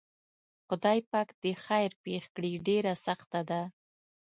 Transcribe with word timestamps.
خدای 0.67 0.99
پاک 1.11 1.29
دې 1.41 1.51
خیر 1.65 1.91
پېښ 2.03 2.23
کړي 2.35 2.51
ډېره 2.67 2.93
سخته 3.05 3.39
ده. 3.49 3.61